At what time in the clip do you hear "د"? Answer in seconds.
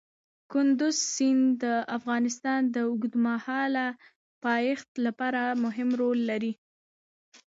1.63-1.65, 2.75-2.75